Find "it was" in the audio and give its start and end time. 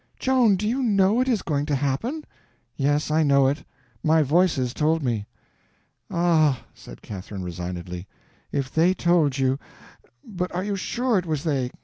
11.19-11.43